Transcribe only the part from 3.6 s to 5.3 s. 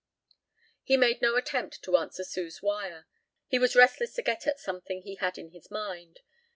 restless to get at something he